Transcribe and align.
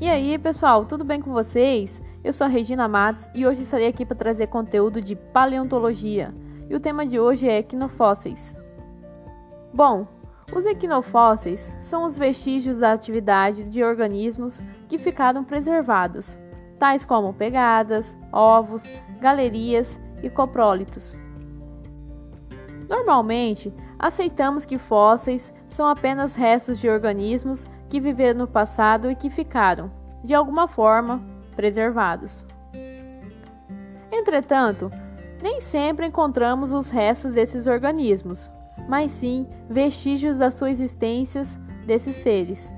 E 0.00 0.08
aí, 0.08 0.38
pessoal, 0.38 0.86
tudo 0.86 1.04
bem 1.04 1.20
com 1.20 1.30
vocês? 1.30 2.02
Eu 2.24 2.32
sou 2.32 2.46
a 2.46 2.48
Regina 2.48 2.88
Matos 2.88 3.28
e 3.34 3.46
hoje 3.46 3.60
estarei 3.60 3.86
aqui 3.86 4.06
para 4.06 4.16
trazer 4.16 4.46
conteúdo 4.46 4.98
de 4.98 5.14
paleontologia. 5.14 6.34
E 6.70 6.74
o 6.74 6.80
tema 6.80 7.06
de 7.06 7.20
hoje 7.20 7.46
é 7.46 7.58
equinofósseis. 7.58 8.56
Bom, 9.74 10.08
os 10.56 10.64
equinofósseis 10.64 11.70
são 11.82 12.04
os 12.04 12.16
vestígios 12.16 12.78
da 12.78 12.94
atividade 12.94 13.64
de 13.64 13.84
organismos 13.84 14.62
que 14.88 14.96
ficaram 14.96 15.44
preservados, 15.44 16.40
tais 16.78 17.04
como 17.04 17.34
pegadas, 17.34 18.16
ovos, 18.32 18.90
galerias 19.20 20.00
e 20.22 20.30
coprólitos. 20.30 21.14
Normalmente, 22.88 23.70
aceitamos 23.98 24.64
que 24.64 24.78
fósseis 24.78 25.54
são 25.68 25.86
apenas 25.86 26.34
restos 26.34 26.78
de 26.78 26.88
organismos 26.88 27.68
que 27.90 28.00
viveram 28.00 28.38
no 28.38 28.46
passado 28.46 29.10
e 29.10 29.16
que 29.16 29.28
ficaram, 29.28 29.90
de 30.22 30.34
alguma 30.34 30.68
forma, 30.68 31.22
preservados. 31.56 32.46
Entretanto, 34.10 34.90
nem 35.42 35.60
sempre 35.60 36.06
encontramos 36.06 36.72
os 36.72 36.90
restos 36.90 37.34
desses 37.34 37.66
organismos, 37.66 38.50
mas 38.88 39.10
sim 39.12 39.46
vestígios 39.68 40.38
da 40.38 40.50
sua 40.50 40.70
existência 40.70 41.42
desses 41.86 42.16
seres. 42.16 42.72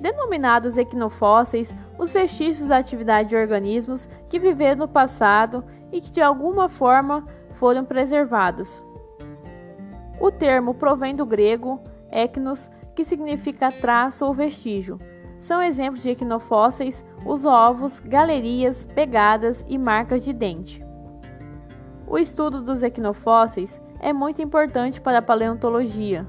Denominados 0.00 0.76
equinofósseis, 0.76 1.74
os 1.98 2.10
vestígios 2.10 2.68
da 2.68 2.78
atividade 2.78 3.30
de 3.30 3.36
organismos 3.36 4.08
que 4.28 4.38
viveram 4.38 4.80
no 4.80 4.88
passado 4.88 5.64
e 5.92 6.00
que 6.00 6.10
de 6.10 6.20
alguma 6.20 6.68
forma 6.68 7.26
foram 7.52 7.84
preservados. 7.84 8.82
O 10.20 10.30
termo 10.30 10.74
provém 10.74 11.14
do 11.14 11.24
grego 11.24 11.80
eknos, 12.10 12.70
que 12.94 13.04
significa 13.04 13.70
traço 13.70 14.24
ou 14.24 14.34
vestígio. 14.34 14.98
São 15.44 15.62
exemplos 15.62 16.02
de 16.02 16.08
equinofósseis 16.08 17.04
os 17.26 17.44
ovos, 17.44 17.98
galerias, 17.98 18.88
pegadas 18.94 19.62
e 19.68 19.76
marcas 19.76 20.24
de 20.24 20.32
dente. 20.32 20.82
O 22.06 22.16
estudo 22.16 22.62
dos 22.62 22.82
equinofósseis 22.82 23.78
é 24.00 24.10
muito 24.10 24.40
importante 24.40 25.02
para 25.02 25.18
a 25.18 25.22
paleontologia, 25.22 26.26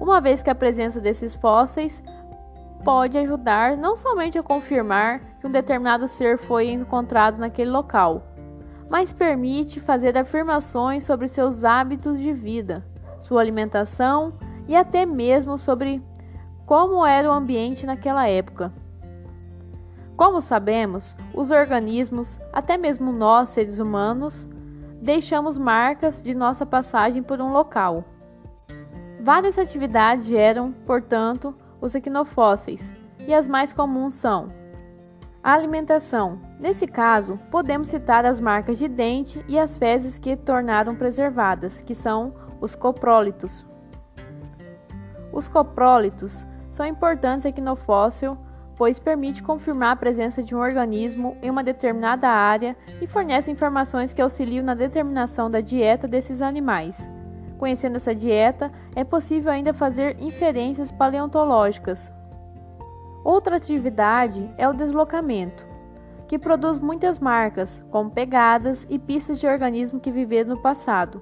uma 0.00 0.18
vez 0.18 0.42
que 0.42 0.48
a 0.48 0.54
presença 0.54 0.98
desses 0.98 1.34
fósseis 1.34 2.02
pode 2.82 3.18
ajudar 3.18 3.76
não 3.76 3.98
somente 3.98 4.38
a 4.38 4.42
confirmar 4.42 5.20
que 5.38 5.46
um 5.46 5.52
determinado 5.52 6.08
ser 6.08 6.38
foi 6.38 6.70
encontrado 6.70 7.36
naquele 7.36 7.70
local, 7.70 8.22
mas 8.88 9.12
permite 9.12 9.78
fazer 9.78 10.16
afirmações 10.16 11.04
sobre 11.04 11.28
seus 11.28 11.64
hábitos 11.64 12.18
de 12.18 12.32
vida, 12.32 12.82
sua 13.20 13.42
alimentação 13.42 14.32
e 14.66 14.74
até 14.74 15.04
mesmo 15.04 15.58
sobre 15.58 16.02
como 16.68 17.06
era 17.06 17.26
o 17.26 17.32
ambiente 17.32 17.86
naquela 17.86 18.28
época. 18.28 18.70
Como 20.14 20.38
sabemos, 20.38 21.16
os 21.32 21.50
organismos, 21.50 22.38
até 22.52 22.76
mesmo 22.76 23.10
nós 23.10 23.48
seres 23.48 23.78
humanos, 23.78 24.46
deixamos 25.00 25.56
marcas 25.56 26.22
de 26.22 26.34
nossa 26.34 26.66
passagem 26.66 27.22
por 27.22 27.40
um 27.40 27.52
local. 27.52 28.04
Várias 29.22 29.58
atividades 29.58 30.26
geram, 30.26 30.72
portanto, 30.84 31.54
os 31.80 31.94
equinofósseis, 31.94 32.94
e 33.26 33.32
as 33.32 33.48
mais 33.48 33.72
comuns 33.72 34.12
são 34.12 34.52
a 35.42 35.54
alimentação. 35.54 36.38
Nesse 36.60 36.86
caso, 36.86 37.40
podemos 37.50 37.88
citar 37.88 38.26
as 38.26 38.38
marcas 38.38 38.76
de 38.76 38.88
dente 38.88 39.42
e 39.48 39.58
as 39.58 39.78
fezes 39.78 40.18
que 40.18 40.36
tornaram 40.36 40.94
preservadas, 40.94 41.80
que 41.80 41.94
são 41.94 42.34
os 42.60 42.74
coprólitos. 42.74 43.66
Os 45.32 45.48
coprólitos 45.48 46.46
são 46.70 46.86
importantes 46.86 47.46
aqui 47.46 47.60
no 47.60 47.76
fóssil, 47.76 48.36
pois 48.76 48.98
permite 48.98 49.42
confirmar 49.42 49.92
a 49.92 49.96
presença 49.96 50.42
de 50.42 50.54
um 50.54 50.60
organismo 50.60 51.36
em 51.42 51.50
uma 51.50 51.64
determinada 51.64 52.28
área 52.28 52.76
e 53.00 53.06
fornece 53.06 53.50
informações 53.50 54.12
que 54.12 54.22
auxiliam 54.22 54.62
na 54.62 54.74
determinação 54.74 55.50
da 55.50 55.60
dieta 55.60 56.06
desses 56.06 56.40
animais. 56.40 57.10
Conhecendo 57.58 57.96
essa 57.96 58.14
dieta, 58.14 58.70
é 58.94 59.02
possível 59.02 59.50
ainda 59.50 59.74
fazer 59.74 60.16
inferências 60.20 60.92
paleontológicas. 60.92 62.12
Outra 63.24 63.56
atividade 63.56 64.48
é 64.56 64.68
o 64.68 64.72
deslocamento, 64.72 65.66
que 66.28 66.38
produz 66.38 66.78
muitas 66.78 67.18
marcas, 67.18 67.84
como 67.90 68.10
pegadas 68.10 68.86
e 68.88 68.96
pistas 68.96 69.40
de 69.40 69.46
organismos 69.48 70.00
que 70.00 70.12
viveram 70.12 70.50
no 70.50 70.62
passado. 70.62 71.20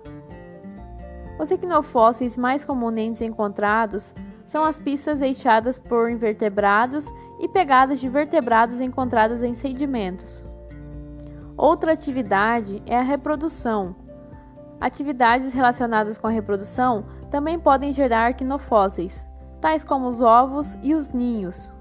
Os 1.39 1.51
equinofósseis 1.51 2.37
mais 2.37 2.65
comumente 2.65 3.25
encontrados 3.25 4.15
são 4.47 4.65
as 4.65 4.79
pistas 4.79 5.19
deixadas 5.19 5.79
por 5.79 6.09
invertebrados 6.09 7.13
e 7.41 7.49
pegadas 7.49 8.01
de 8.01 8.09
vertebrados 8.09 8.81
encontradas 8.81 9.43
em 9.43 9.55
sedimentos. 9.55 10.43
Outra 11.57 11.93
atividade 11.93 12.81
é 12.87 12.97
a 12.97 13.03
reprodução. 13.03 13.97
Atividades 14.81 15.53
relacionadas 15.53 16.17
com 16.17 16.29
a 16.29 16.31
reprodução 16.31 17.05
também 17.31 17.59
podem 17.59 17.93
gerar 17.93 18.31
equinofósseis, 18.31 19.27
tais 19.61 19.83
como 19.83 20.07
os 20.07 20.21
ovos 20.21 20.79
e 20.81 20.95
os 20.95 21.11
ninhos. 21.13 21.73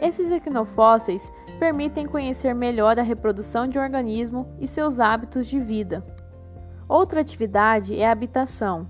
Esses 0.00 0.30
equinofósseis 0.30 1.32
permitem 1.58 2.06
conhecer 2.06 2.52
melhor 2.54 2.98
a 2.98 3.02
reprodução 3.02 3.68
de 3.68 3.78
um 3.78 3.82
organismo 3.82 4.48
e 4.58 4.66
seus 4.66 4.98
hábitos 4.98 5.46
de 5.46 5.60
vida. 5.60 6.04
Outra 6.88 7.20
atividade 7.20 7.96
é 7.96 8.08
a 8.08 8.12
habitação, 8.12 8.88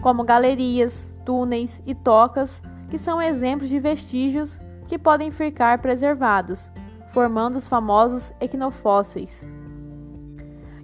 como 0.00 0.22
galerias, 0.22 1.11
túneis 1.24 1.82
e 1.86 1.94
tocas, 1.94 2.62
que 2.90 2.98
são 2.98 3.20
exemplos 3.20 3.68
de 3.68 3.78
vestígios 3.78 4.60
que 4.86 4.98
podem 4.98 5.30
ficar 5.30 5.78
preservados, 5.80 6.70
formando 7.12 7.56
os 7.56 7.66
famosos 7.66 8.32
equinofósseis. 8.40 9.46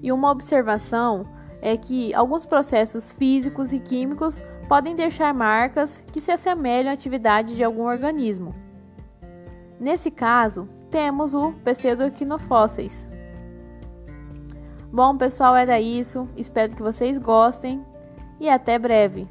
E 0.02 0.12
uma 0.12 0.30
observação 0.30 1.26
é 1.60 1.76
que 1.76 2.14
alguns 2.14 2.46
processos 2.46 3.10
físicos 3.10 3.72
e 3.72 3.78
químicos 3.78 4.42
podem 4.68 4.94
deixar 4.94 5.34
marcas 5.34 6.04
que 6.12 6.20
se 6.20 6.30
assemelham 6.30 6.90
à 6.90 6.94
atividade 6.94 7.56
de 7.56 7.64
algum 7.64 7.82
organismo. 7.82 8.54
Nesse 9.80 10.10
caso, 10.10 10.68
temos 10.90 11.34
o 11.34 11.52
pseudoequinofósseis, 11.64 13.08
Bom, 14.90 15.18
pessoal, 15.18 15.54
era 15.54 15.78
isso. 15.78 16.26
Espero 16.34 16.74
que 16.74 16.82
vocês 16.82 17.18
gostem 17.18 17.84
e 18.40 18.48
até 18.48 18.78
breve. 18.78 19.28